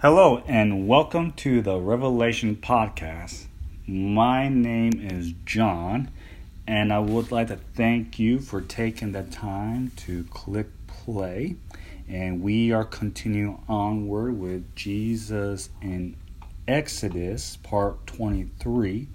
Hello, 0.00 0.44
and 0.46 0.86
welcome 0.86 1.32
to 1.32 1.60
the 1.60 1.76
Revelation 1.80 2.54
Podcast. 2.54 3.46
My 3.84 4.48
name 4.48 4.92
is 4.92 5.32
John, 5.44 6.12
and 6.68 6.92
I 6.92 7.00
would 7.00 7.32
like 7.32 7.48
to 7.48 7.56
thank 7.74 8.16
you 8.16 8.38
for 8.38 8.60
taking 8.60 9.10
the 9.10 9.24
time 9.24 9.90
to 9.96 10.22
click 10.30 10.68
play. 10.86 11.56
And 12.08 12.42
we 12.42 12.70
are 12.70 12.84
continuing 12.84 13.60
onward 13.68 14.38
with 14.38 14.72
Jesus 14.76 15.68
in 15.82 16.14
Exodus, 16.68 17.56
part 17.56 18.06
23. 18.06 19.08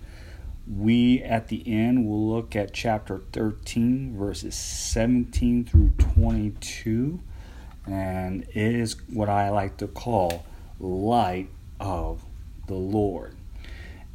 We 0.67 1.23
at 1.23 1.47
the 1.47 1.63
end 1.65 2.05
will 2.05 2.27
look 2.27 2.57
at 2.57 2.73
chapter 2.73 3.21
13, 3.31 4.17
verses 4.17 4.55
17 4.55 5.63
through 5.63 5.91
22, 5.91 7.21
and 7.87 8.43
it 8.49 8.75
is 8.75 8.97
what 9.07 9.29
I 9.29 9.49
like 9.49 9.77
to 9.77 9.87
call 9.87 10.43
light 10.87 11.49
of 11.79 12.23
the 12.67 12.73
Lord. 12.75 13.35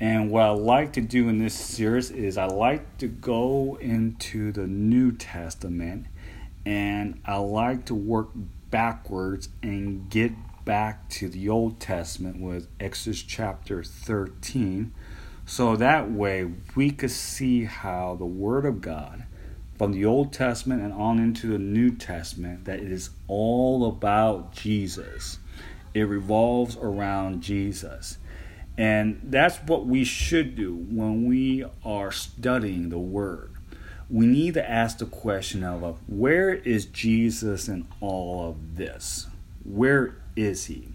And 0.00 0.30
what 0.30 0.42
I 0.42 0.50
like 0.50 0.92
to 0.94 1.00
do 1.00 1.28
in 1.28 1.38
this 1.38 1.54
series 1.54 2.10
is 2.10 2.38
I 2.38 2.46
like 2.46 2.98
to 2.98 3.08
go 3.08 3.78
into 3.80 4.52
the 4.52 4.66
New 4.66 5.12
Testament 5.12 6.06
and 6.64 7.20
I 7.24 7.38
like 7.38 7.86
to 7.86 7.94
work 7.94 8.28
backwards 8.70 9.48
and 9.62 10.08
get 10.08 10.32
back 10.64 11.08
to 11.08 11.28
the 11.28 11.48
Old 11.48 11.80
Testament 11.80 12.40
with 12.40 12.68
Exodus 12.78 13.22
chapter 13.22 13.82
13 13.82 14.92
so 15.46 15.76
that 15.76 16.10
way 16.10 16.46
we 16.76 16.90
could 16.90 17.10
see 17.10 17.64
how 17.64 18.14
the 18.16 18.26
Word 18.26 18.66
of 18.66 18.82
God 18.82 19.24
from 19.78 19.92
the 19.92 20.04
Old 20.04 20.32
Testament 20.32 20.82
and 20.82 20.92
on 20.92 21.18
into 21.18 21.46
the 21.46 21.58
New 21.58 21.90
Testament 21.90 22.66
that 22.66 22.80
it 22.80 22.92
is 22.92 23.10
all 23.28 23.88
about 23.88 24.52
Jesus. 24.52 25.38
It 25.94 26.02
revolves 26.02 26.76
around 26.76 27.42
Jesus. 27.42 28.18
And 28.76 29.20
that's 29.24 29.56
what 29.58 29.86
we 29.86 30.04
should 30.04 30.54
do 30.54 30.74
when 30.74 31.26
we 31.26 31.64
are 31.84 32.12
studying 32.12 32.90
the 32.90 32.98
Word. 32.98 33.52
We 34.08 34.26
need 34.26 34.54
to 34.54 34.70
ask 34.70 34.98
the 34.98 35.06
question 35.06 35.64
of 35.64 35.98
where 36.06 36.54
is 36.54 36.86
Jesus 36.86 37.68
in 37.68 37.86
all 38.00 38.48
of 38.48 38.76
this? 38.76 39.26
Where 39.64 40.16
is 40.36 40.66
He? 40.66 40.88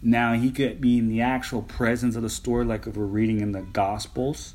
Now, 0.00 0.34
he 0.34 0.50
could 0.50 0.82
be 0.82 0.98
in 0.98 1.08
the 1.08 1.22
actual 1.22 1.62
presence 1.62 2.14
of 2.14 2.22
the 2.22 2.28
story, 2.28 2.66
like 2.66 2.86
if 2.86 2.94
we're 2.94 3.06
reading 3.06 3.40
in 3.40 3.52
the 3.52 3.62
Gospels, 3.62 4.54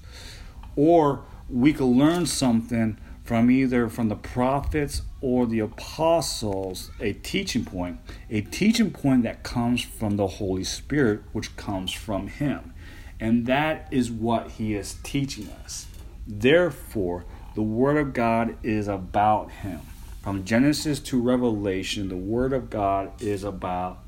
or 0.76 1.24
we 1.50 1.74
could 1.74 1.86
learn 1.86 2.28
something 2.28 2.98
from 3.30 3.52
either 3.52 3.88
from 3.88 4.10
the 4.10 4.16
prophets 4.16 5.04
or 5.22 5.46
the 5.46 5.60
apostles, 5.60 6.90
a 7.00 7.14
teaching 7.14 7.64
point, 7.64 8.00
a 8.32 8.42
teaching 8.42 8.90
point 8.90 9.22
that 9.22 9.44
comes 9.44 9.84
from 9.84 10.18
the 10.18 10.26
Holy 10.26 10.64
Spirit, 10.64 11.22
which 11.32 11.56
comes 11.56 11.92
from 11.92 12.26
Him. 12.26 12.74
And 13.20 13.46
that 13.46 13.88
is 13.92 14.10
what 14.10 14.50
He 14.54 14.74
is 14.74 14.96
teaching 15.04 15.48
us. 15.64 15.86
Therefore, 16.26 17.24
the 17.54 17.62
Word 17.62 17.98
of 17.98 18.14
God 18.14 18.58
is 18.64 18.88
about 18.88 19.52
Him. 19.52 19.82
From 20.24 20.44
Genesis 20.44 21.00
to 21.02 21.22
Revelation, 21.22 22.10
the 22.10 22.18
Word 22.18 22.52
of 22.52 22.72
God 22.72 23.22
is 23.22 23.44
about 23.44 24.00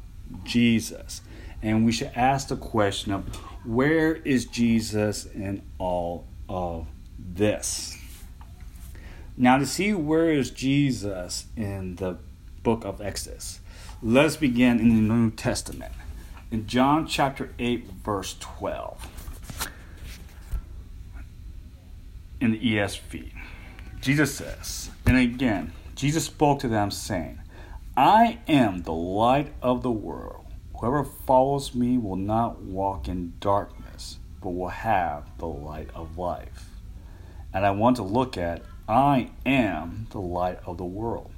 Jesus. 0.44 1.22
And 1.61 1.86
we 1.86 1.92
should 1.92 2.11
ask 2.16 2.47
the 2.47 2.58
question 2.58 3.14
of 3.14 3.36
where 3.67 4.16
is 4.16 4.45
Jesus 4.45 5.27
in 5.27 5.61
all 5.77 6.25
of 6.49 6.88
this? 7.19 8.00
Now, 9.37 9.57
to 9.57 9.65
see 9.65 9.93
where 9.93 10.29
is 10.29 10.51
Jesus 10.51 11.45
in 11.55 11.95
the 11.95 12.17
book 12.63 12.83
of 12.83 13.01
Exodus, 13.01 13.59
let's 14.03 14.35
begin 14.35 14.79
in 14.79 14.89
the 14.89 15.13
New 15.13 15.31
Testament. 15.31 15.93
In 16.51 16.67
John 16.67 17.07
chapter 17.07 17.53
8, 17.57 17.85
verse 18.03 18.35
12, 18.39 19.07
in 22.41 22.52
the 22.52 22.59
ESV, 22.59 23.31
Jesus 24.02 24.36
says, 24.36 24.89
and 25.05 25.17
again, 25.17 25.71
Jesus 25.95 26.25
spoke 26.25 26.59
to 26.59 26.67
them, 26.67 26.91
saying, 26.91 27.39
I 27.95 28.39
am 28.47 28.83
the 28.83 28.91
light 28.91 29.53
of 29.61 29.81
the 29.81 29.91
world. 29.91 30.45
Whoever 30.75 31.03
follows 31.03 31.73
me 31.73 31.97
will 31.97 32.15
not 32.15 32.61
walk 32.61 33.08
in 33.08 33.33
darkness, 33.39 34.17
but 34.41 34.49
will 34.49 34.70
have 34.70 35.25
the 35.37 35.45
light 35.45 35.89
of 35.93 36.17
life. 36.17 36.65
And 37.53 37.65
I 37.65 37.71
want 37.71 37.97
to 37.97 38.03
look 38.03 38.37
at 38.37 38.64
I 38.91 39.29
am 39.45 40.07
the 40.09 40.19
light 40.19 40.59
of 40.65 40.77
the 40.77 40.83
world. 40.83 41.31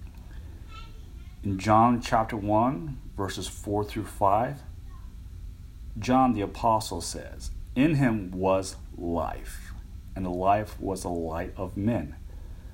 In 1.43 1.59
John 1.59 2.01
chapter 2.01 2.35
1, 2.35 2.97
verses 3.15 3.47
4 3.47 3.85
through 3.85 4.05
5, 4.05 4.61
John 5.99 6.33
the 6.33 6.41
Apostle 6.41 6.99
says, 6.99 7.51
In 7.75 7.93
him 7.93 8.31
was 8.31 8.77
life, 8.97 9.71
and 10.15 10.25
the 10.25 10.31
life 10.31 10.81
was 10.81 11.03
the 11.03 11.09
light 11.09 11.53
of 11.55 11.77
men. 11.77 12.15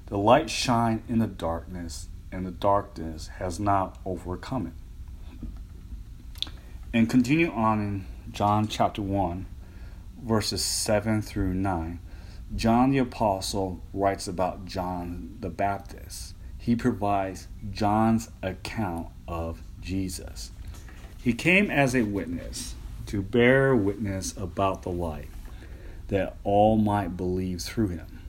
The 0.06 0.17
light 0.17 0.50
shined 0.50 1.03
in 1.09 1.19
the 1.19 1.28
darkness, 1.28 2.07
and 2.31 2.46
the 2.46 2.51
darkness 2.51 3.28
has 3.40 3.59
not 3.59 3.97
overcome 4.06 4.67
it. 4.67 6.50
And 6.94 7.09
continue 7.09 7.51
on 7.51 7.81
in 7.81 8.06
John 8.31 8.69
chapter 8.69 9.01
1, 9.01 9.46
verses 10.23 10.63
7 10.63 11.22
through 11.22 11.53
9. 11.53 12.00
John 12.56 12.90
the 12.90 12.98
Apostle 12.98 13.80
writes 13.94 14.28
about 14.28 14.66
John 14.66 15.38
the 15.40 15.50
Baptist. 15.50 16.34
He 16.58 16.76
provides 16.76 17.48
John's 17.72 18.32
account 18.42 19.10
of 19.28 19.62
Jesus. 19.82 20.52
He 21.22 21.34
came 21.34 21.70
as 21.70 21.96
a 21.96 22.02
witness 22.02 22.76
to 23.06 23.22
bear 23.22 23.76
witness 23.76 24.36
about 24.36 24.82
the 24.82 24.90
light, 24.90 25.30
that 26.08 26.38
all 26.44 26.78
might 26.78 27.16
believe 27.16 27.62
through 27.62 27.90
him. 27.90 28.20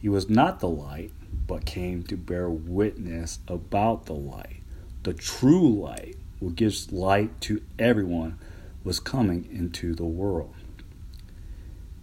He 0.00 0.08
was 0.08 0.30
not 0.30 0.60
the 0.60 0.68
light, 0.68 1.12
but 1.46 1.66
came 1.66 2.04
to 2.04 2.16
bear 2.16 2.48
witness 2.48 3.40
about 3.48 4.06
the 4.06 4.14
light, 4.14 4.62
the 5.02 5.14
true 5.14 5.68
light 5.68 6.16
who 6.40 6.52
gives 6.52 6.92
light 6.92 7.40
to 7.42 7.60
everyone, 7.78 8.38
was 8.84 9.00
coming 9.00 9.48
into 9.50 9.94
the 9.94 10.04
world. 10.04 10.54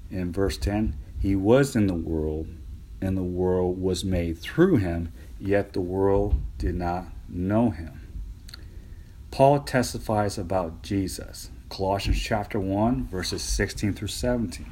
In 0.10 0.32
verse 0.32 0.58
10, 0.58 0.96
he 1.22 1.36
was 1.36 1.76
in 1.76 1.88
the 1.88 1.94
world, 1.94 2.48
and 3.02 3.16
the 3.16 3.24
world 3.24 3.82
was 3.82 4.04
made 4.04 4.38
through 4.38 4.78
him, 4.78 5.12
yet 5.40 5.74
the 5.74 5.82
world 5.82 6.36
did 6.58 6.76
not 6.76 7.06
know 7.30 7.70
him. 7.70 8.08
Paul 9.30 9.60
testifies 9.62 10.38
about 10.38 10.84
Jesus. 10.84 11.50
Colossians 11.70 12.20
chapter 12.20 12.60
1, 12.60 13.08
verses 13.08 13.42
16 13.42 13.94
through 13.94 14.08
17. 14.10 14.66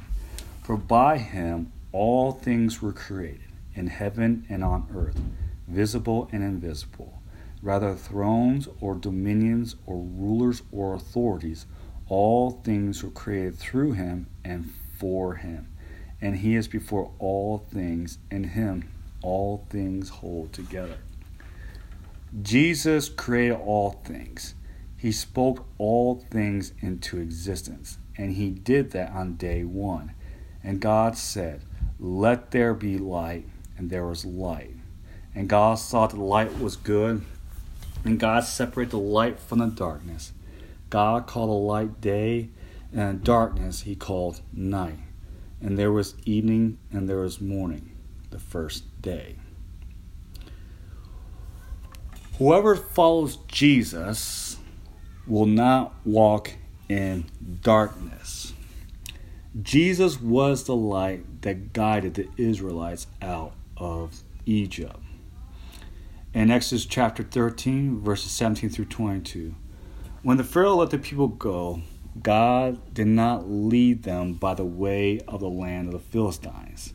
For 0.62 0.76
by 0.76 1.18
him 1.18 1.72
all 1.92 2.32
things 2.32 2.82
were 2.82 2.92
created, 2.92 3.40
in 3.74 3.86
heaven 3.86 4.44
and 4.48 4.62
on 4.62 4.86
earth, 4.94 5.20
visible 5.66 6.28
and 6.32 6.42
invisible 6.42 7.20
rather 7.62 7.94
thrones 7.94 8.68
or 8.80 8.94
dominions 8.94 9.76
or 9.86 9.96
rulers 9.98 10.62
or 10.72 10.94
authorities. 10.94 11.66
All 12.08 12.50
things 12.50 13.02
were 13.02 13.10
created 13.10 13.56
through 13.58 13.92
him 13.92 14.26
and 14.44 14.70
for 14.98 15.36
him. 15.36 15.68
And 16.20 16.36
he 16.36 16.54
is 16.54 16.68
before 16.68 17.12
all 17.18 17.58
things, 17.58 18.18
and 18.30 18.46
him 18.46 18.90
all 19.22 19.66
things 19.70 20.08
hold 20.08 20.52
together. 20.52 20.98
Jesus 22.42 23.08
created 23.08 23.56
all 23.56 23.90
things. 24.04 24.54
He 24.96 25.12
spoke 25.12 25.66
all 25.78 26.24
things 26.30 26.72
into 26.80 27.18
existence, 27.18 27.98
and 28.16 28.32
he 28.34 28.50
did 28.50 28.90
that 28.92 29.12
on 29.12 29.36
day 29.36 29.64
one. 29.64 30.12
And 30.62 30.80
God 30.80 31.16
said, 31.16 31.62
Let 31.98 32.50
there 32.50 32.74
be 32.74 32.98
light, 32.98 33.46
and 33.76 33.90
there 33.90 34.06
was 34.06 34.24
light. 34.24 34.76
And 35.34 35.48
God 35.48 35.76
saw 35.76 36.06
that 36.06 36.16
the 36.16 36.22
light 36.22 36.58
was 36.58 36.76
good, 36.76 37.24
and 38.04 38.20
God 38.20 38.44
separated 38.44 38.90
the 38.90 38.98
light 38.98 39.40
from 39.40 39.58
the 39.58 39.66
darkness. 39.66 40.32
God 40.90 41.26
called 41.26 41.50
the 41.50 41.54
light 41.54 42.00
day, 42.00 42.50
and 42.92 43.24
darkness 43.24 43.82
he 43.82 43.94
called 43.94 44.40
night. 44.52 44.98
And 45.60 45.78
there 45.78 45.92
was 45.92 46.14
evening 46.24 46.78
and 46.90 47.08
there 47.08 47.18
was 47.18 47.40
morning, 47.40 47.96
the 48.30 48.38
first 48.38 49.02
day. 49.02 49.36
Whoever 52.38 52.74
follows 52.74 53.36
Jesus 53.48 54.56
will 55.26 55.46
not 55.46 55.94
walk 56.04 56.52
in 56.88 57.26
darkness. 57.62 58.54
Jesus 59.62 60.20
was 60.20 60.64
the 60.64 60.76
light 60.76 61.42
that 61.42 61.72
guided 61.72 62.14
the 62.14 62.28
Israelites 62.36 63.06
out 63.20 63.52
of 63.76 64.22
Egypt 64.46 65.00
in 66.32 66.50
Exodus 66.50 66.86
chapter 66.86 67.22
13, 67.22 68.00
verses 68.00 68.30
17 68.30 68.70
through 68.70 68.84
22. 68.84 69.54
When 70.22 70.36
the 70.36 70.44
Pharaoh 70.44 70.76
let 70.76 70.90
the 70.90 70.98
people 70.98 71.28
go, 71.28 71.82
God 72.22 72.92
did 72.92 73.06
not 73.06 73.48
lead 73.48 74.02
them 74.02 74.34
by 74.34 74.54
the 74.54 74.64
way 74.64 75.20
of 75.28 75.40
the 75.40 75.48
land 75.48 75.88
of 75.88 75.92
the 75.92 75.98
Philistines, 75.98 76.92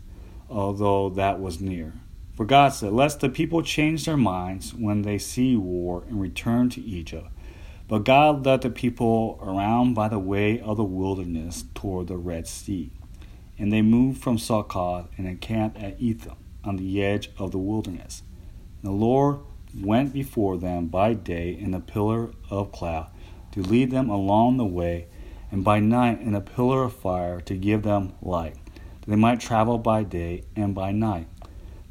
although 0.50 1.10
that 1.10 1.39
was 1.39 1.62
near. 1.62 1.94
For 2.33 2.45
God 2.45 2.69
said, 2.69 2.92
Lest 2.92 3.22
the 3.22 3.30
people 3.30 3.62
change 3.63 4.06
their 4.06 4.18
minds 4.18 4.74
when 4.74 5.04
they 5.04 5.18
see 5.18 5.56
war 5.56 6.04
and 6.07 6.19
return 6.19 6.69
to 6.72 6.81
Egypt. 6.81 7.27
But 7.88 8.04
God 8.04 8.45
led 8.45 8.62
the 8.62 8.69
people 8.69 9.39
around 9.42 9.94
by 9.94 10.10
the 10.10 10.19
way 10.19 10.60
of 10.60 10.77
the 10.77 10.83
wilderness 10.83 11.63
toward 11.74 12.07
the 12.07 12.18
Red 12.18 12.48
Sea. 12.48 12.92
And 13.57 13.72
they 13.72 13.81
moved 13.81 14.22
from 14.22 14.38
Succoth 14.38 15.07
and 15.18 15.27
encamped 15.27 15.77
at 15.77 16.01
Etham 16.01 16.36
on 16.63 16.75
the 16.75 17.04
edge 17.04 17.30
of 17.38 17.51
the 17.51 17.57
wilderness. 17.57 18.24
And 18.81 18.92
the 18.92 18.95
Lord 18.95 19.39
went 19.80 20.13
before 20.13 20.57
them 20.57 20.88
by 20.88 21.13
day 21.13 21.51
in 21.51 21.74
a 21.74 21.80
pillar 21.80 22.31
of 22.50 22.72
cloud 22.72 23.07
to 23.51 23.62
lead 23.62 23.92
them 23.92 24.10
along 24.10 24.57
the 24.57 24.66
way, 24.66 25.07
and 25.55 25.63
by 25.63 25.79
night 25.79 26.19
in 26.19 26.35
a 26.35 26.41
pillar 26.41 26.83
of 26.83 26.93
fire 26.93 27.39
to 27.39 27.55
give 27.55 27.83
them 27.83 28.11
light, 28.21 28.55
that 28.99 29.09
they 29.09 29.15
might 29.15 29.39
travel 29.39 29.77
by 29.77 30.03
day 30.03 30.43
and 30.53 30.75
by 30.75 30.91
night. 30.91 31.29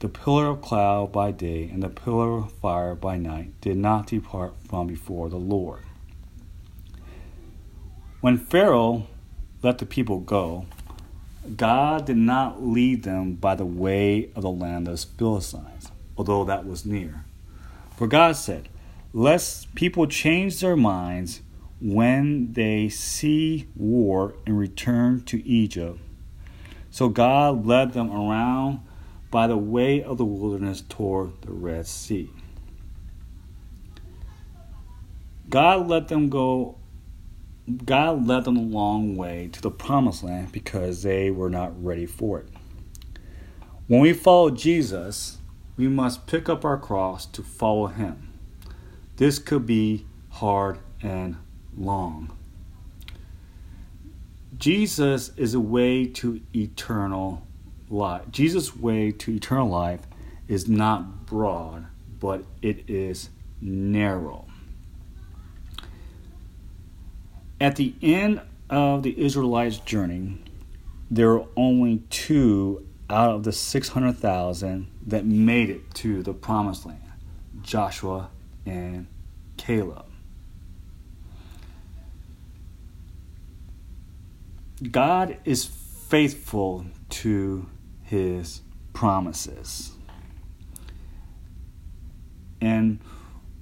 The 0.00 0.08
pillar 0.10 0.48
of 0.48 0.60
cloud 0.60 1.12
by 1.12 1.30
day 1.30 1.70
and 1.72 1.82
the 1.82 1.88
pillar 1.88 2.40
of 2.40 2.52
fire 2.52 2.94
by 2.94 3.16
night 3.16 3.58
did 3.62 3.78
not 3.78 4.08
depart 4.08 4.52
from 4.68 4.86
before 4.86 5.30
the 5.30 5.38
Lord. 5.38 5.82
When 8.20 8.36
Pharaoh 8.36 9.06
let 9.62 9.78
the 9.78 9.86
people 9.86 10.20
go, 10.20 10.66
God 11.56 12.04
did 12.04 12.18
not 12.18 12.62
lead 12.62 13.04
them 13.04 13.32
by 13.32 13.54
the 13.54 13.64
way 13.64 14.28
of 14.36 14.42
the 14.42 14.50
land 14.50 14.88
of 14.88 15.00
the 15.00 15.06
Philistines, 15.16 15.90
although 16.18 16.44
that 16.44 16.66
was 16.66 16.84
near. 16.84 17.24
For 17.96 18.06
God 18.06 18.36
said, 18.36 18.68
Lest 19.14 19.74
people 19.74 20.06
change 20.06 20.60
their 20.60 20.76
minds 20.76 21.40
when 21.80 22.52
they 22.52 22.88
see 22.88 23.68
war 23.74 24.34
and 24.46 24.58
return 24.58 25.22
to 25.24 25.46
Egypt. 25.46 25.98
So 26.90 27.08
God 27.08 27.66
led 27.66 27.92
them 27.92 28.10
around 28.10 28.80
by 29.30 29.46
the 29.46 29.56
way 29.56 30.02
of 30.02 30.16
the 30.18 30.24
wilderness 30.24 30.82
toward 30.88 31.42
the 31.42 31.52
Red 31.52 31.86
Sea. 31.86 32.30
God 35.50 35.88
let 35.88 36.08
them 36.08 36.28
go 36.28 36.78
God 37.84 38.26
led 38.26 38.44
them 38.44 38.56
a 38.56 38.62
long 38.62 39.16
way 39.16 39.48
to 39.52 39.60
the 39.62 39.70
promised 39.70 40.22
land 40.22 40.52
because 40.52 41.02
they 41.02 41.30
were 41.30 41.48
not 41.48 41.82
ready 41.82 42.04
for 42.04 42.40
it. 42.40 42.48
When 43.86 44.00
we 44.00 44.12
follow 44.12 44.50
Jesus, 44.50 45.38
we 45.76 45.88
must 45.88 46.26
pick 46.26 46.48
up 46.48 46.64
our 46.64 46.76
cross 46.76 47.24
to 47.26 47.42
follow 47.42 47.86
him. 47.86 48.32
This 49.16 49.38
could 49.38 49.64
be 49.64 50.06
hard 50.28 50.78
and 51.00 51.36
long. 51.76 52.36
Jesus 54.56 55.30
is 55.36 55.54
a 55.54 55.60
way 55.60 56.06
to 56.06 56.40
eternal 56.54 57.42
life. 57.90 58.22
Jesus' 58.30 58.76
way 58.76 59.10
to 59.12 59.32
eternal 59.32 59.68
life 59.68 60.00
is 60.48 60.68
not 60.68 61.26
broad, 61.26 61.86
but 62.20 62.44
it 62.62 62.88
is 62.88 63.30
narrow. 63.60 64.46
At 67.60 67.76
the 67.76 67.94
end 68.02 68.40
of 68.68 69.02
the 69.02 69.24
Israelites' 69.24 69.78
journey, 69.78 70.38
there 71.10 71.30
were 71.30 71.46
only 71.56 72.02
two 72.10 72.86
out 73.10 73.30
of 73.30 73.44
the 73.44 73.52
600,000 73.52 74.86
that 75.06 75.24
made 75.24 75.70
it 75.70 75.94
to 75.94 76.22
the 76.22 76.32
promised 76.32 76.86
land 76.86 77.00
Joshua 77.62 78.30
and 78.66 79.06
Caleb. 79.56 80.06
God 84.92 85.38
is 85.44 85.64
faithful 85.64 86.86
to 87.10 87.66
his 88.02 88.62
promises. 88.92 89.92
And 92.60 93.00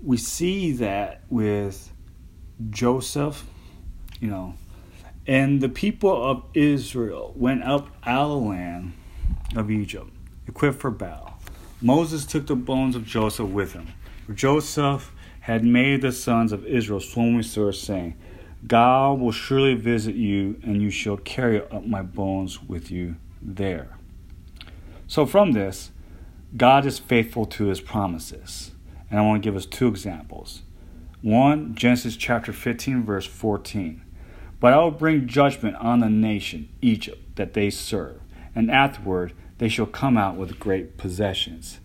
we 0.03 0.17
see 0.17 0.73
that 0.73 1.23
with 1.29 1.93
Joseph, 2.71 3.47
you 4.21 4.29
know, 4.29 4.55
and 5.27 5.61
the 5.61 5.69
people 5.69 6.11
of 6.31 6.45
Israel 6.55 7.33
went 7.37 7.63
up 7.63 7.89
out 8.05 8.31
of 8.31 8.43
the 8.43 8.49
land 8.49 8.93
of 9.57 9.71
Egypt, 9.71 10.11
equipped 10.47 10.81
for 10.81 10.91
battle. 10.91 11.35
Moses 11.81 12.25
took 12.25 12.47
the 12.47 12.57
bones 12.57 12.97
of 12.97 13.05
Joseph 13.05 13.49
with 13.49 13.73
him. 13.73 13.89
For 14.27 14.33
Joseph 14.33 15.13
had 15.41 15.65
made 15.65 16.03
the 16.03 16.13
sons 16.13 16.53
of 16.53 16.65
Israel 16.65 17.01
solemnly 17.01 17.43
swear, 17.43 17.73
saying, 17.73 18.17
God 18.67 19.19
will 19.19 19.33
surely 19.33 19.75
visit 19.75 20.15
you, 20.15 20.61
and 20.63 20.81
you 20.81 20.91
shall 20.91 21.17
carry 21.17 21.61
up 21.61 21.85
my 21.85 22.03
bones 22.03 22.63
with 22.63 22.91
you 22.91 23.17
there. 23.41 23.97
So, 25.09 25.27
from 25.27 25.53
this, 25.53 25.91
God 26.57 26.87
is 26.87 26.99
faithful 26.99 27.47
to 27.47 27.67
his 27.67 27.81
promises. 27.81 28.73
And 29.11 29.19
I 29.19 29.23
want 29.23 29.43
to 29.43 29.47
give 29.47 29.57
us 29.57 29.67
two 29.67 29.89
examples. 29.89 30.63
One, 31.21 31.75
Genesis 31.75 32.17
chapter 32.17 32.53
15, 32.53 33.05
verse 33.05 33.27
14. 33.27 34.03
But 34.59 34.73
I 34.73 34.79
will 34.79 34.91
bring 34.91 35.27
judgment 35.27 35.77
on 35.77 36.01
the 36.01 36.09
nation, 36.09 36.69
Egypt, 36.81 37.37
that 37.37 37.55
they 37.55 37.69
serve, 37.69 38.21
and 38.55 38.71
afterward 38.71 39.33
they 39.59 39.69
shall 39.69 39.87
come 39.87 40.17
out 40.17 40.37
with 40.37 40.59
great 40.59 40.97
possessions. 40.97 41.81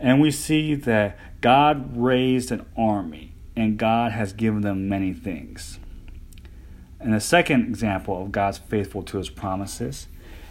And 0.00 0.20
we 0.20 0.30
see 0.30 0.74
that 0.74 1.18
God 1.40 1.96
raised 1.96 2.50
an 2.50 2.64
army, 2.76 3.34
and 3.54 3.78
God 3.78 4.12
has 4.12 4.32
given 4.32 4.62
them 4.62 4.88
many 4.88 5.12
things. 5.12 5.78
And 7.02 7.12
the 7.12 7.20
second 7.20 7.66
example 7.66 8.22
of 8.22 8.32
God's 8.32 8.58
faithful 8.58 9.02
to 9.04 9.18
his 9.18 9.28
promises. 9.28 10.06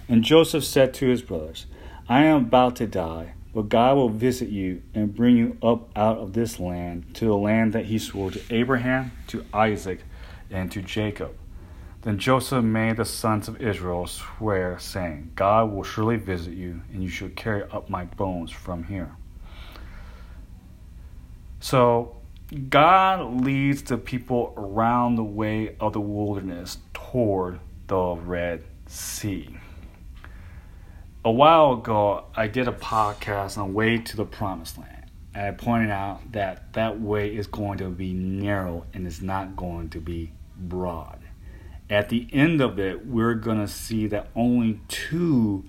And 0.10 0.24
Joseph 0.24 0.66
said 0.66 0.94
to 0.96 1.08
his 1.08 1.22
brothers, 1.22 1.66
I 2.10 2.24
am 2.24 2.46
about 2.46 2.76
to 2.78 2.88
die, 2.88 3.34
but 3.54 3.70
God 3.70 3.96
will 3.96 4.10
visit 4.10 4.50
you 4.50 4.82
and 4.94 5.16
bring 5.16 5.38
you 5.38 5.58
up 5.64 5.90
out 5.98 6.18
of 6.18 6.34
this 6.34 6.60
land 6.60 7.16
to 7.16 7.26
the 7.26 7.38
land 7.38 7.72
that 7.74 7.86
he 7.86 7.98
swore 7.98 8.32
to 8.32 8.42
Abraham, 8.50 9.14
to 9.28 9.46
Isaac, 9.54 10.02
and 10.50 10.70
to 10.74 10.82
Jacob. 10.82 11.38
Then 12.02 12.18
Joseph 12.18 12.66
made 12.66 12.98
the 12.98 13.06
sons 13.06 13.48
of 13.48 13.62
Israel 13.62 14.08
swear, 14.08 14.78
saying, 14.80 15.32
God 15.36 15.72
will 15.72 15.84
surely 15.84 16.18
visit 16.18 16.54
you, 16.54 16.82
and 16.92 17.02
you 17.02 17.10
shall 17.10 17.30
carry 17.30 17.64
up 17.64 17.90
my 17.90 18.06
bones 18.06 18.52
from 18.52 18.86
here. 18.86 19.12
So 21.60 22.18
God 22.52 23.46
leads 23.46 23.84
the 23.84 23.98
people 23.98 24.54
around 24.58 25.16
the 25.16 25.24
way 25.24 25.78
of 25.80 25.94
the 25.94 26.02
wilderness 26.02 26.80
toward 26.94 27.62
the 27.88 28.16
Red 28.16 28.66
Sea. 28.88 29.56
A 31.24 31.32
while 31.32 31.74
ago, 31.74 32.26
I 32.36 32.48
did 32.48 32.68
a 32.68 32.74
podcast 32.74 33.58
on 33.58 33.74
Way 33.74 34.00
to 34.00 34.18
the 34.18 34.26
Promised 34.26 34.78
Land. 34.78 35.10
And 35.34 35.46
I 35.46 35.52
pointed 35.52 35.92
out 35.92 36.34
that 36.34 36.74
that 36.74 37.00
way 37.00 37.34
is 37.34 37.48
going 37.48 37.78
to 37.78 37.90
be 37.90 38.12
narrow 38.12 38.86
and 38.94 39.08
is 39.08 39.22
not 39.22 39.56
going 39.56 39.90
to 39.92 40.02
be 40.02 40.34
broad. 40.58 41.20
At 41.90 42.10
the 42.10 42.28
end 42.34 42.60
of 42.60 42.78
it, 42.80 43.06
we're 43.06 43.36
going 43.36 43.60
to 43.60 43.68
see 43.68 44.08
that 44.08 44.28
only 44.36 44.82
two 44.90 45.64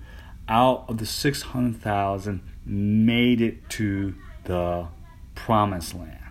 out 0.49 0.83
of 0.89 0.97
the 0.97 1.05
600,000 1.05 2.41
made 2.65 3.39
it 3.39 3.69
to 3.69 4.15
the 4.43 4.87
Promised 5.33 5.95
Land. 5.95 6.22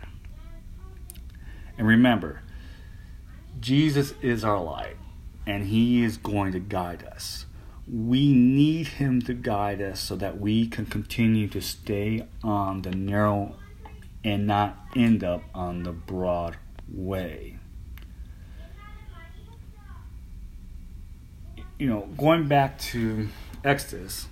And 1.78 1.86
remember, 1.86 2.42
Jesus 3.60 4.14
is 4.22 4.44
our 4.44 4.60
light, 4.62 4.96
and 5.46 5.66
He 5.66 6.02
is 6.04 6.16
going 6.16 6.52
to 6.52 6.60
guide 6.60 7.04
us. 7.04 7.46
We 7.90 8.32
need 8.32 8.88
Him 8.88 9.22
to 9.22 9.34
guide 9.34 9.80
us 9.80 10.00
so 10.00 10.16
that 10.16 10.40
we 10.40 10.66
can 10.66 10.86
continue 10.86 11.48
to 11.48 11.60
stay 11.60 12.26
on 12.42 12.82
the 12.82 12.90
narrow 12.90 13.56
and 14.24 14.46
not 14.46 14.78
end 14.94 15.24
up 15.24 15.42
on 15.54 15.82
the 15.82 15.92
broad 15.92 16.56
way. 16.88 17.58
You 21.78 21.88
know, 21.88 22.08
going 22.16 22.46
back 22.46 22.78
to 22.78 23.28
Exodus, 23.64 24.28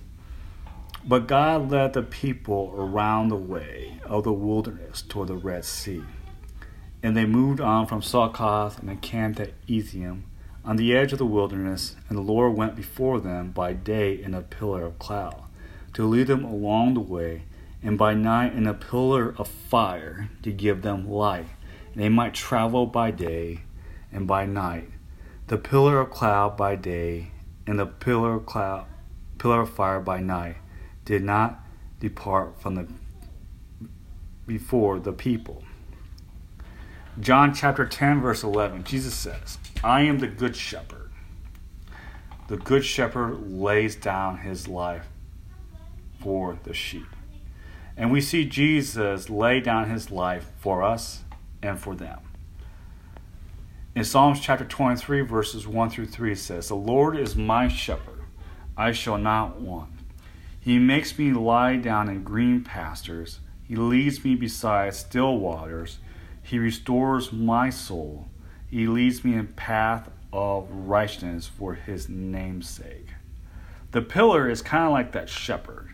but 1.05 1.27
God 1.27 1.71
led 1.71 1.93
the 1.93 2.03
people 2.03 2.73
around 2.77 3.29
the 3.29 3.35
way 3.35 3.99
of 4.05 4.23
the 4.23 4.31
wilderness 4.31 5.01
toward 5.01 5.27
the 5.27 5.35
Red 5.35 5.65
Sea. 5.65 6.03
And 7.03 7.17
they 7.17 7.25
moved 7.25 7.59
on 7.59 7.87
from 7.87 8.01
Succoth 8.01 8.79
and 8.79 8.89
encamped 8.89 9.39
at 9.39 9.53
Etham 9.67 10.25
on 10.63 10.75
the 10.75 10.95
edge 10.95 11.11
of 11.11 11.17
the 11.17 11.25
wilderness, 11.25 11.95
and 12.07 12.17
the 12.17 12.21
Lord 12.21 12.55
went 12.55 12.75
before 12.75 13.19
them 13.19 13.51
by 13.51 13.73
day 13.73 14.21
in 14.21 14.33
a 14.33 14.41
pillar 14.41 14.83
of 14.83 14.99
cloud 14.99 15.43
to 15.93 16.05
lead 16.05 16.27
them 16.27 16.45
along 16.45 16.93
the 16.93 16.99
way, 16.99 17.43
and 17.83 17.97
by 17.97 18.13
night 18.13 18.53
in 18.53 18.67
a 18.67 18.73
pillar 18.73 19.35
of 19.37 19.47
fire 19.47 20.29
to 20.43 20.51
give 20.51 20.83
them 20.83 21.09
light. 21.09 21.47
And 21.93 22.01
they 22.01 22.09
might 22.09 22.33
travel 22.33 22.85
by 22.85 23.11
day 23.11 23.61
and 24.11 24.27
by 24.27 24.45
night. 24.45 24.89
The 25.47 25.57
pillar 25.57 25.99
of 25.99 26.11
cloud 26.11 26.55
by 26.55 26.75
day 26.75 27.31
and 27.67 27.77
the 27.79 27.85
pillar 27.85 28.35
of 28.35 28.45
cloud 28.45 28.85
pillar 29.37 29.61
of 29.61 29.69
fire 29.71 29.99
by 29.99 30.19
night 30.19 30.57
did 31.03 31.23
not 31.23 31.59
depart 31.99 32.61
from 32.61 32.75
the 32.75 32.87
before 34.45 34.99
the 34.99 35.11
people. 35.11 35.63
John 37.21 37.53
chapter 37.53 37.85
10, 37.85 38.19
verse 38.19 38.41
11, 38.41 38.83
Jesus 38.83 39.13
says, 39.13 39.59
I 39.83 40.01
am 40.01 40.17
the 40.17 40.27
good 40.27 40.55
shepherd. 40.55 41.11
The 42.47 42.57
good 42.57 42.83
shepherd 42.83 43.51
lays 43.51 43.95
down 43.95 44.39
his 44.39 44.67
life 44.67 45.07
for 46.19 46.57
the 46.63 46.73
sheep. 46.73 47.05
And 47.95 48.11
we 48.11 48.21
see 48.21 48.45
Jesus 48.45 49.29
lay 49.29 49.59
down 49.59 49.87
his 49.87 50.09
life 50.09 50.49
for 50.57 50.81
us 50.81 51.21
and 51.61 51.77
for 51.77 51.93
them. 51.93 52.19
In 53.93 54.03
Psalms 54.03 54.39
chapter 54.39 54.65
23, 54.65 55.21
verses 55.21 55.67
1 55.67 55.91
through 55.91 56.07
3, 56.07 56.31
it 56.31 56.39
says, 56.39 56.69
The 56.69 56.75
Lord 56.75 57.15
is 57.15 57.35
my 57.35 57.67
shepherd, 57.67 58.23
I 58.75 58.93
shall 58.93 59.19
not 59.19 59.61
want. 59.61 59.91
He 60.59 60.79
makes 60.79 61.19
me 61.19 61.33
lie 61.33 61.75
down 61.75 62.09
in 62.09 62.23
green 62.23 62.63
pastures. 62.63 63.41
He 63.63 63.75
leads 63.75 64.23
me 64.23 64.33
beside 64.33 64.95
still 64.95 65.37
waters. 65.37 65.99
He 66.43 66.59
restores 66.59 67.31
my 67.31 67.69
soul. 67.69 68.27
He 68.69 68.87
leads 68.87 69.23
me 69.23 69.35
in 69.35 69.47
path 69.47 70.09
of 70.33 70.69
righteousness 70.71 71.47
for 71.47 71.73
his 71.75 72.09
name's 72.09 72.69
sake. 72.69 73.07
The 73.91 74.01
pillar 74.01 74.49
is 74.49 74.61
kind 74.61 74.85
of 74.85 74.91
like 74.91 75.11
that 75.11 75.29
shepherd, 75.29 75.89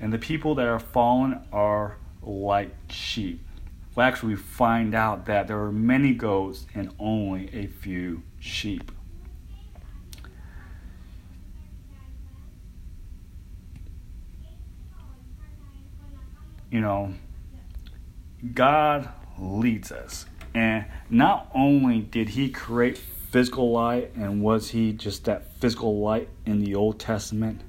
and 0.00 0.12
the 0.12 0.18
people 0.18 0.54
that 0.54 0.66
are 0.66 0.78
fallen 0.78 1.40
are 1.52 1.98
like 2.22 2.74
sheep. 2.88 3.44
Well, 3.94 4.06
actually, 4.06 4.34
we 4.34 4.40
find 4.40 4.94
out 4.94 5.26
that 5.26 5.48
there 5.48 5.60
are 5.60 5.72
many 5.72 6.14
goats 6.14 6.66
and 6.74 6.94
only 6.98 7.50
a 7.54 7.66
few 7.66 8.22
sheep. 8.38 8.90
You 16.70 16.80
know, 16.80 17.12
God 18.54 19.10
leads 19.38 19.92
us. 19.92 20.26
And 20.54 20.84
not 21.08 21.50
only 21.54 22.00
did 22.00 22.30
He 22.30 22.50
create 22.50 22.98
physical 22.98 23.72
light 23.72 24.14
and 24.14 24.42
was 24.42 24.70
He 24.70 24.92
just 24.92 25.24
that 25.24 25.54
physical 25.56 26.00
light 26.00 26.28
in 26.44 26.60
the 26.60 26.74
Old 26.74 26.98
Testament, 27.00 27.62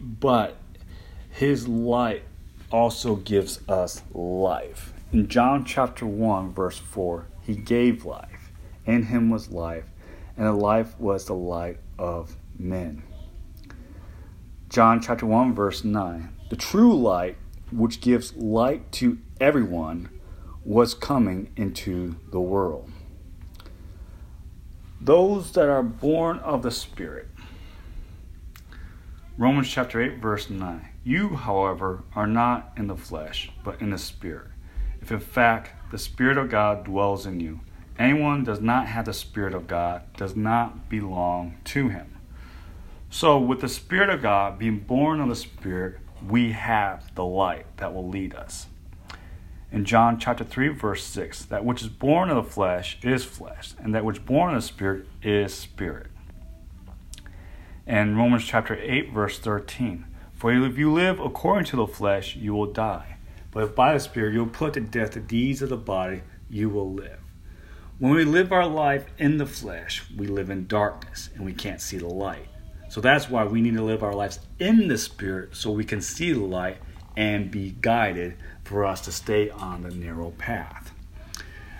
but 0.00 0.56
His 1.30 1.66
light 1.66 2.22
also 2.70 3.16
gives 3.16 3.60
us 3.68 4.02
life. 4.12 4.92
In 5.12 5.28
John 5.28 5.64
chapter 5.64 6.06
1, 6.06 6.52
verse 6.52 6.78
4, 6.78 7.26
He 7.42 7.54
gave 7.56 8.04
life. 8.04 8.50
In 8.86 9.04
Him 9.04 9.30
was 9.30 9.50
life, 9.50 9.84
and 10.36 10.46
the 10.46 10.52
life 10.52 10.98
was 11.00 11.24
the 11.24 11.34
light 11.34 11.78
of 11.98 12.36
men. 12.58 13.02
John 14.68 15.00
chapter 15.00 15.26
1, 15.26 15.54
verse 15.54 15.82
9. 15.82 16.28
The 16.48 16.56
true 16.56 16.94
light, 16.94 17.36
which 17.72 18.00
gives 18.00 18.34
light 18.36 18.92
to 18.92 19.18
everyone, 19.40 20.10
was 20.64 20.92
coming 20.92 21.50
into 21.56 22.16
the 22.30 22.40
world. 22.40 22.90
Those 25.00 25.52
that 25.52 25.68
are 25.68 25.82
born 25.82 26.38
of 26.40 26.62
the 26.62 26.70
Spirit. 26.70 27.28
Romans 29.38 29.70
chapter 29.70 30.02
8, 30.02 30.18
verse 30.18 30.50
9. 30.50 30.86
You, 31.02 31.30
however, 31.30 32.02
are 32.14 32.26
not 32.26 32.72
in 32.76 32.88
the 32.88 32.96
flesh, 32.96 33.50
but 33.64 33.80
in 33.80 33.90
the 33.90 33.98
Spirit. 33.98 34.48
If 35.00 35.10
in 35.10 35.20
fact 35.20 35.90
the 35.90 35.98
Spirit 35.98 36.36
of 36.36 36.50
God 36.50 36.84
dwells 36.84 37.24
in 37.24 37.40
you, 37.40 37.60
anyone 37.98 38.44
does 38.44 38.60
not 38.60 38.86
have 38.86 39.06
the 39.06 39.14
Spirit 39.14 39.54
of 39.54 39.66
God 39.66 40.02
does 40.18 40.36
not 40.36 40.90
belong 40.90 41.56
to 41.64 41.88
him. 41.88 42.18
So, 43.08 43.38
with 43.38 43.62
the 43.62 43.68
Spirit 43.68 44.10
of 44.10 44.20
God 44.20 44.58
being 44.58 44.80
born 44.80 45.20
of 45.20 45.30
the 45.30 45.34
Spirit, 45.34 45.96
we 46.28 46.52
have 46.52 47.14
the 47.14 47.24
light 47.24 47.64
that 47.78 47.94
will 47.94 48.06
lead 48.06 48.34
us 48.34 48.66
in 49.72 49.84
John 49.84 50.18
chapter 50.18 50.44
3, 50.44 50.68
verse 50.68 51.04
6 51.04 51.44
that 51.46 51.64
which 51.64 51.82
is 51.82 51.88
born 51.88 52.30
of 52.30 52.36
the 52.36 52.50
flesh 52.50 52.98
is 53.02 53.24
flesh, 53.24 53.74
and 53.78 53.94
that 53.94 54.04
which 54.04 54.18
is 54.18 54.22
born 54.24 54.54
of 54.54 54.62
the 54.62 54.66
spirit 54.66 55.06
is 55.22 55.54
spirit. 55.54 56.08
And 57.86 58.16
Romans 58.16 58.44
chapter 58.44 58.78
8, 58.80 59.12
verse 59.12 59.38
13 59.38 60.06
For 60.32 60.52
if 60.52 60.78
you 60.78 60.92
live 60.92 61.18
according 61.18 61.64
to 61.66 61.76
the 61.76 61.86
flesh, 61.86 62.36
you 62.36 62.54
will 62.54 62.72
die. 62.72 63.16
But 63.50 63.64
if 63.64 63.74
by 63.74 63.94
the 63.94 64.00
Spirit 64.00 64.32
you 64.32 64.40
will 64.40 64.52
put 64.52 64.74
to 64.74 64.80
death 64.80 65.12
the 65.12 65.20
deeds 65.20 65.60
of 65.62 65.70
the 65.70 65.76
body, 65.76 66.22
you 66.48 66.68
will 66.68 66.92
live. 66.92 67.18
When 67.98 68.12
we 68.12 68.24
live 68.24 68.52
our 68.52 68.66
life 68.66 69.06
in 69.18 69.38
the 69.38 69.46
flesh, 69.46 70.04
we 70.16 70.26
live 70.26 70.50
in 70.50 70.66
darkness 70.66 71.30
and 71.34 71.44
we 71.44 71.52
can't 71.52 71.80
see 71.80 71.98
the 71.98 72.06
light. 72.06 72.46
So 72.88 73.00
that's 73.00 73.28
why 73.28 73.44
we 73.44 73.60
need 73.60 73.74
to 73.74 73.82
live 73.82 74.02
our 74.02 74.14
lives 74.14 74.40
in 74.58 74.88
the 74.88 74.98
Spirit 74.98 75.54
so 75.54 75.70
we 75.70 75.84
can 75.84 76.00
see 76.00 76.32
the 76.32 76.40
light 76.40 76.78
and 77.16 77.50
be 77.50 77.76
guided 77.80 78.36
for 78.70 78.84
us 78.84 79.00
to 79.00 79.10
stay 79.10 79.50
on 79.50 79.82
the 79.82 79.90
narrow 79.90 80.30
path. 80.30 80.92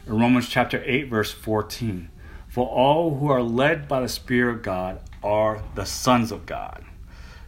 In 0.08 0.18
Romans 0.18 0.48
chapter 0.48 0.82
8, 0.84 1.04
verse 1.04 1.30
14, 1.30 2.08
for 2.48 2.66
all 2.66 3.14
who 3.14 3.28
are 3.28 3.44
led 3.44 3.86
by 3.86 4.00
the 4.00 4.08
Spirit 4.08 4.56
of 4.56 4.62
God 4.62 5.00
are 5.22 5.62
the 5.76 5.84
sons 5.84 6.32
of 6.32 6.46
God. 6.46 6.84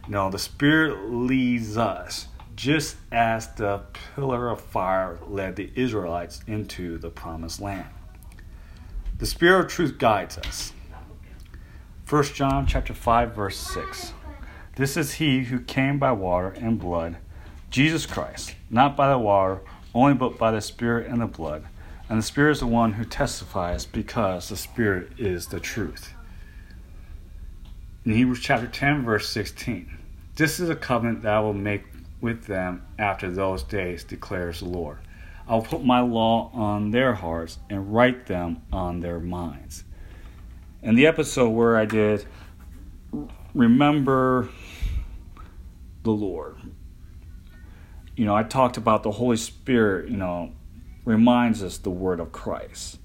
Now, 0.07 0.29
the 0.29 0.39
Spirit 0.39 1.11
leads 1.11 1.75
us 1.75 2.29
just 2.55 2.95
as 3.11 3.53
the 3.55 3.81
pillar 4.15 4.47
of 4.47 4.61
fire 4.61 5.19
led 5.27 5.57
the 5.57 5.71
Israelites 5.75 6.41
into 6.47 6.97
the 6.97 7.09
promised 7.09 7.59
land. 7.59 7.89
The 9.17 9.25
Spirit 9.25 9.65
of 9.65 9.71
truth 9.71 9.97
guides 9.97 10.37
us. 10.37 10.71
1 12.07 12.23
John 12.33 12.65
chapter 12.65 12.93
5 12.93 13.35
verse 13.35 13.57
6. 13.57 14.13
This 14.77 14.95
is 14.95 15.15
he 15.15 15.43
who 15.43 15.59
came 15.59 15.99
by 15.99 16.13
water 16.13 16.55
and 16.57 16.79
blood 16.79 17.17
Jesus 17.73 18.05
Christ, 18.05 18.53
not 18.69 18.95
by 18.95 19.09
the 19.09 19.17
water, 19.17 19.59
only 19.95 20.13
but 20.13 20.37
by 20.37 20.51
the 20.51 20.61
Spirit 20.61 21.07
and 21.07 21.19
the 21.19 21.25
blood. 21.25 21.65
And 22.07 22.19
the 22.19 22.23
Spirit 22.23 22.51
is 22.51 22.59
the 22.59 22.67
one 22.67 22.93
who 22.93 23.03
testifies 23.03 23.83
because 23.83 24.47
the 24.47 24.55
Spirit 24.55 25.13
is 25.17 25.47
the 25.47 25.59
truth. 25.59 26.13
In 28.05 28.11
Hebrews 28.11 28.41
chapter 28.41 28.67
10, 28.67 29.03
verse 29.03 29.27
16, 29.29 29.97
this 30.35 30.59
is 30.59 30.69
a 30.69 30.75
covenant 30.75 31.23
that 31.23 31.33
I 31.33 31.39
will 31.39 31.55
make 31.55 31.85
with 32.21 32.45
them 32.45 32.85
after 32.99 33.31
those 33.31 33.63
days, 33.63 34.03
declares 34.03 34.59
the 34.59 34.65
Lord. 34.65 34.99
I 35.47 35.55
will 35.55 35.63
put 35.63 35.83
my 35.83 36.01
law 36.01 36.51
on 36.53 36.91
their 36.91 37.15
hearts 37.15 37.57
and 37.71 37.91
write 37.91 38.27
them 38.27 38.61
on 38.71 38.99
their 38.99 39.19
minds. 39.19 39.83
In 40.83 40.93
the 40.93 41.07
episode 41.07 41.49
where 41.49 41.75
I 41.75 41.85
did 41.85 42.23
remember 43.55 44.49
the 46.03 46.11
Lord, 46.11 46.57
you 48.15 48.25
know, 48.25 48.35
I 48.35 48.43
talked 48.43 48.77
about 48.77 49.03
the 49.03 49.11
Holy 49.11 49.37
Spirit, 49.37 50.09
you 50.09 50.17
know, 50.17 50.51
reminds 51.05 51.63
us 51.63 51.77
the 51.77 51.89
word 51.89 52.19
of 52.19 52.31
Christ. 52.31 52.99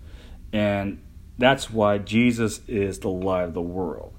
And 0.52 1.02
that's 1.38 1.70
why 1.70 1.98
Jesus 1.98 2.60
is 2.66 2.98
the 3.00 3.08
light 3.08 3.44
of 3.44 3.54
the 3.54 3.62
world. 3.62 4.14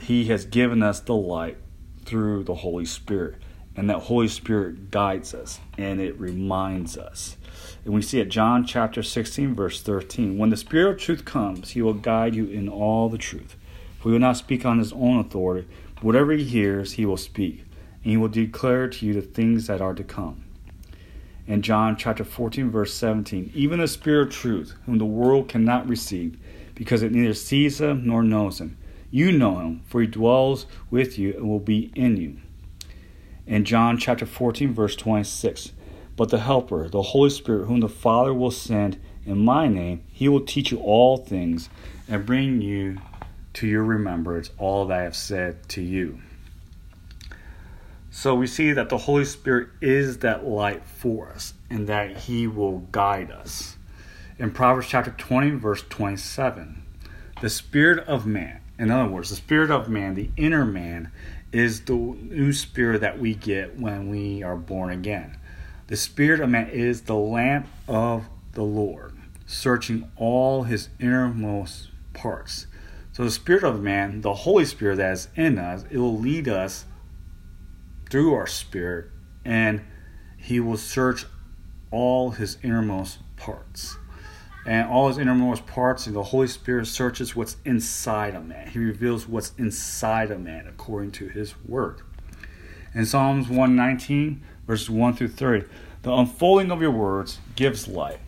He 0.00 0.26
has 0.26 0.44
given 0.44 0.82
us 0.82 1.00
the 1.00 1.14
light 1.14 1.58
through 2.04 2.44
the 2.44 2.56
Holy 2.56 2.84
Spirit. 2.84 3.36
And 3.74 3.88
that 3.88 4.00
Holy 4.00 4.28
Spirit 4.28 4.90
guides 4.90 5.32
us 5.32 5.58
and 5.78 6.00
it 6.00 6.18
reminds 6.18 6.98
us. 6.98 7.36
And 7.84 7.94
we 7.94 8.02
see 8.02 8.20
at 8.20 8.28
John 8.28 8.66
chapter 8.66 9.02
16, 9.02 9.54
verse 9.54 9.80
13 9.80 10.36
When 10.36 10.50
the 10.50 10.56
Spirit 10.56 10.92
of 10.92 10.98
truth 10.98 11.24
comes, 11.24 11.70
he 11.70 11.80
will 11.80 11.94
guide 11.94 12.34
you 12.34 12.46
in 12.46 12.68
all 12.68 13.08
the 13.08 13.18
truth. 13.18 13.56
For 13.98 14.08
he 14.08 14.12
will 14.12 14.18
not 14.18 14.36
speak 14.36 14.66
on 14.66 14.78
his 14.78 14.92
own 14.92 15.20
authority, 15.20 15.68
whatever 16.00 16.32
he 16.32 16.44
hears, 16.44 16.94
he 16.94 17.06
will 17.06 17.16
speak 17.16 17.64
and 18.02 18.10
he 18.10 18.16
will 18.16 18.28
declare 18.28 18.88
to 18.88 19.06
you 19.06 19.14
the 19.14 19.22
things 19.22 19.66
that 19.66 19.80
are 19.80 19.94
to 19.94 20.04
come. 20.04 20.44
In 21.46 21.62
John 21.62 21.96
chapter 21.96 22.24
14, 22.24 22.70
verse 22.70 22.94
17, 22.94 23.50
even 23.54 23.80
the 23.80 23.88
Spirit 23.88 24.28
of 24.28 24.32
truth, 24.32 24.74
whom 24.86 24.98
the 24.98 25.04
world 25.04 25.48
cannot 25.48 25.88
receive, 25.88 26.38
because 26.74 27.02
it 27.02 27.12
neither 27.12 27.34
sees 27.34 27.80
him 27.80 28.06
nor 28.06 28.22
knows 28.22 28.60
him. 28.60 28.76
You 29.10 29.32
know 29.32 29.58
him, 29.58 29.82
for 29.86 30.00
he 30.00 30.06
dwells 30.06 30.66
with 30.90 31.18
you 31.18 31.34
and 31.34 31.48
will 31.48 31.60
be 31.60 31.92
in 31.94 32.16
you. 32.16 32.38
In 33.46 33.64
John 33.64 33.98
chapter 33.98 34.24
14, 34.24 34.72
verse 34.72 34.96
26, 34.96 35.72
but 36.16 36.28
the 36.28 36.40
Helper, 36.40 36.88
the 36.88 37.02
Holy 37.02 37.30
Spirit, 37.30 37.66
whom 37.66 37.80
the 37.80 37.88
Father 37.88 38.32
will 38.32 38.50
send 38.50 39.00
in 39.24 39.44
my 39.44 39.68
name, 39.68 40.04
he 40.10 40.28
will 40.28 40.44
teach 40.44 40.70
you 40.70 40.78
all 40.78 41.16
things 41.16 41.68
and 42.08 42.24
bring 42.24 42.60
you 42.60 42.98
to 43.54 43.66
your 43.66 43.84
remembrance 43.84 44.50
all 44.58 44.86
that 44.86 44.98
I 44.98 45.02
have 45.02 45.16
said 45.16 45.68
to 45.70 45.82
you. 45.82 46.20
So 48.14 48.34
we 48.34 48.46
see 48.46 48.72
that 48.72 48.90
the 48.90 48.98
Holy 48.98 49.24
Spirit 49.24 49.70
is 49.80 50.18
that 50.18 50.46
light 50.46 50.84
for 50.84 51.30
us 51.30 51.54
and 51.70 51.86
that 51.88 52.14
He 52.18 52.46
will 52.46 52.80
guide 52.92 53.30
us. 53.30 53.78
In 54.38 54.50
Proverbs 54.50 54.86
chapter 54.86 55.12
20, 55.12 55.52
verse 55.52 55.82
27, 55.88 56.82
the 57.40 57.48
spirit 57.48 58.06
of 58.06 58.26
man, 58.26 58.60
in 58.78 58.90
other 58.90 59.10
words, 59.10 59.30
the 59.30 59.36
spirit 59.36 59.70
of 59.70 59.88
man, 59.88 60.14
the 60.14 60.28
inner 60.36 60.66
man, 60.66 61.10
is 61.52 61.86
the 61.86 61.94
new 61.94 62.52
spirit 62.52 63.00
that 63.00 63.18
we 63.18 63.34
get 63.34 63.80
when 63.80 64.10
we 64.10 64.42
are 64.42 64.56
born 64.56 64.90
again. 64.90 65.38
The 65.86 65.96
spirit 65.96 66.40
of 66.40 66.50
man 66.50 66.68
is 66.68 67.02
the 67.02 67.16
lamp 67.16 67.66
of 67.88 68.26
the 68.52 68.62
Lord, 68.62 69.16
searching 69.46 70.10
all 70.16 70.64
his 70.64 70.90
innermost 71.00 71.88
parts. 72.12 72.66
So 73.12 73.24
the 73.24 73.30
spirit 73.30 73.64
of 73.64 73.80
man, 73.80 74.20
the 74.20 74.34
Holy 74.34 74.66
Spirit 74.66 74.96
that 74.96 75.12
is 75.12 75.28
in 75.34 75.58
us, 75.58 75.86
it 75.90 75.96
will 75.96 76.18
lead 76.18 76.46
us 76.46 76.84
through 78.12 78.34
our 78.34 78.46
spirit, 78.46 79.06
and 79.42 79.80
He 80.36 80.60
will 80.60 80.76
search 80.76 81.24
all 81.90 82.32
His 82.32 82.58
innermost 82.62 83.18
parts. 83.36 83.96
And 84.66 84.86
all 84.90 85.08
His 85.08 85.16
innermost 85.16 85.66
parts, 85.66 86.06
and 86.06 86.14
the 86.14 86.22
Holy 86.22 86.46
Spirit 86.46 86.86
searches 86.86 87.34
what's 87.34 87.56
inside 87.64 88.34
a 88.34 88.40
man. 88.40 88.68
He 88.68 88.78
reveals 88.80 89.26
what's 89.26 89.54
inside 89.56 90.30
a 90.30 90.38
man 90.38 90.66
according 90.68 91.12
to 91.12 91.28
His 91.28 91.54
Word. 91.66 92.02
In 92.94 93.06
Psalms 93.06 93.48
119, 93.48 94.42
verses 94.66 94.90
1 94.90 95.14
through 95.14 95.28
30, 95.28 95.64
the 96.02 96.12
unfolding 96.12 96.70
of 96.70 96.82
your 96.82 96.90
words 96.90 97.38
gives 97.56 97.88
light. 97.88 98.20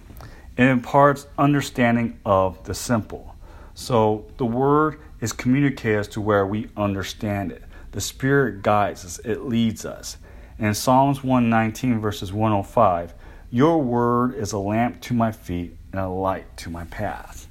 It 0.56 0.64
imparts 0.64 1.26
understanding 1.36 2.18
of 2.24 2.64
the 2.64 2.72
simple. 2.72 3.36
So 3.74 4.30
the 4.38 4.46
word 4.46 4.98
is 5.20 5.34
communicated 5.34 6.04
to 6.12 6.22
where 6.22 6.46
we 6.46 6.70
understand 6.74 7.52
it. 7.52 7.64
The 7.94 8.00
Spirit 8.00 8.62
guides 8.62 9.04
us, 9.04 9.20
it 9.20 9.42
leads 9.42 9.86
us. 9.86 10.16
In 10.58 10.74
Psalms 10.74 11.22
119, 11.22 12.00
verses 12.00 12.32
105, 12.32 13.14
Your 13.52 13.80
word 13.80 14.34
is 14.34 14.50
a 14.50 14.58
lamp 14.58 15.00
to 15.02 15.14
my 15.14 15.30
feet 15.30 15.76
and 15.92 16.00
a 16.00 16.08
light 16.08 16.56
to 16.56 16.70
my 16.70 16.86
path. 16.86 17.46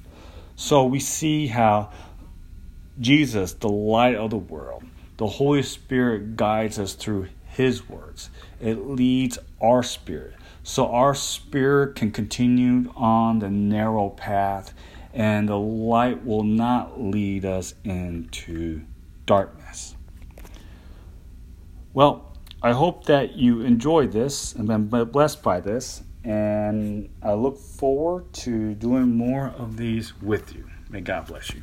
So 0.54 0.84
we 0.84 1.00
see 1.00 1.46
how 1.46 1.92
Jesus, 3.00 3.54
the 3.54 3.70
light 3.70 4.16
of 4.16 4.28
the 4.28 4.36
world, 4.36 4.84
the 5.16 5.28
Holy 5.28 5.62
Spirit 5.62 6.36
guides 6.36 6.78
us 6.78 6.92
through 6.92 7.28
His 7.46 7.88
words. 7.88 8.28
It 8.60 8.86
leads 8.86 9.38
our 9.62 9.82
spirit. 9.82 10.34
So 10.62 10.88
our 10.88 11.14
spirit 11.14 11.94
can 11.94 12.10
continue 12.10 12.92
on 12.96 13.38
the 13.38 13.48
narrow 13.48 14.10
path 14.10 14.74
and 15.14 15.48
the 15.48 15.56
light 15.56 16.22
will 16.22 16.44
not 16.44 17.00
lead 17.00 17.46
us 17.46 17.74
into 17.82 18.82
darkness. 19.24 19.63
Well, 21.94 22.32
I 22.60 22.72
hope 22.72 23.04
that 23.04 23.36
you 23.36 23.60
enjoyed 23.60 24.10
this 24.10 24.52
and 24.52 24.66
been 24.66 24.88
blessed 24.88 25.44
by 25.44 25.60
this, 25.60 26.02
and 26.24 27.08
I 27.22 27.34
look 27.34 27.56
forward 27.56 28.32
to 28.32 28.74
doing 28.74 29.14
more 29.16 29.54
of 29.56 29.76
these 29.76 30.20
with 30.20 30.56
you. 30.56 30.68
May 30.90 31.02
God 31.02 31.26
bless 31.26 31.54
you. 31.54 31.62